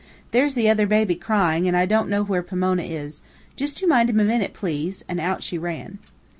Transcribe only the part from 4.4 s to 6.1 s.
please!" and out she ran.